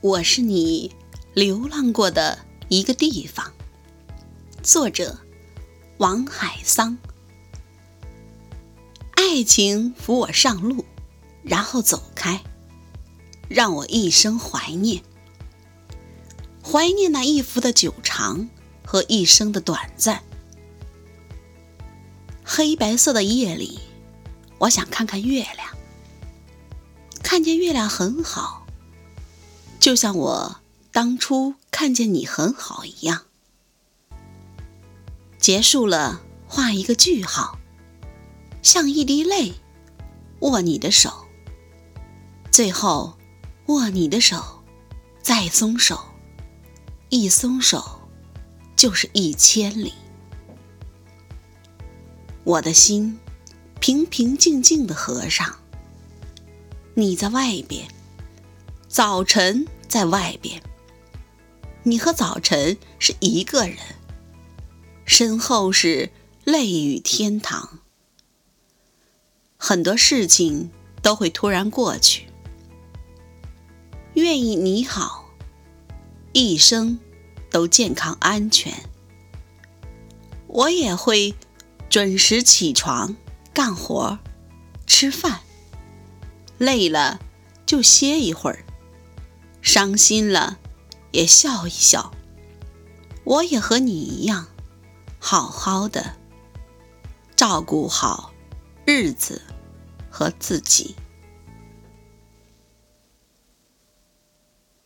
[0.00, 0.94] 我是你
[1.34, 3.52] 流浪过的一个地方。
[4.62, 5.18] 作者：
[5.96, 6.96] 王海桑。
[9.16, 10.84] 爱情扶我上路，
[11.42, 12.40] 然后走开，
[13.48, 15.02] 让我一生怀念。
[16.62, 18.48] 怀念那一幅的久长
[18.86, 20.22] 和一生的短暂。
[22.44, 23.80] 黑白色的夜里，
[24.58, 25.76] 我想看看月亮。
[27.20, 28.67] 看见月亮很好。
[29.88, 30.60] 就像我
[30.92, 33.22] 当初看见你很好一样，
[35.38, 37.58] 结束了，画一个句号，
[38.62, 39.54] 像一滴泪，
[40.40, 41.26] 握你的手，
[42.50, 43.16] 最后
[43.68, 44.62] 握你的手，
[45.22, 45.98] 再松手，
[47.08, 47.82] 一松手
[48.76, 49.94] 就是一千里。
[52.44, 53.18] 我的心
[53.80, 55.56] 平平静静的合上，
[56.92, 57.88] 你在外边。
[58.90, 60.62] 早晨在外边，
[61.82, 63.78] 你和早晨是一个人，
[65.04, 66.10] 身后是
[66.44, 67.78] 泪雨天堂。
[69.56, 70.70] 很多事情
[71.02, 72.26] 都会突然过去，
[74.14, 75.30] 愿意你好，
[76.32, 76.98] 一生
[77.50, 78.72] 都健康安全。
[80.46, 81.34] 我也会
[81.88, 83.16] 准时起床
[83.52, 84.18] 干活、
[84.86, 85.40] 吃饭，
[86.58, 87.18] 累了
[87.66, 88.64] 就歇一会儿。
[89.68, 90.58] 伤心了，
[91.10, 92.10] 也笑一笑。
[93.22, 94.46] 我也和你一样，
[95.18, 96.16] 好好的
[97.36, 98.32] 照顾好
[98.86, 99.42] 日子
[100.08, 100.96] 和自己。